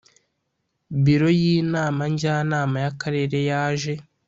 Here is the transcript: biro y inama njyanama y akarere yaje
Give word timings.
biro 1.03 1.29
y 1.41 1.41
inama 1.57 2.03
njyanama 2.13 2.75
y 2.83 2.87
akarere 2.91 3.39
yaje 3.49 3.93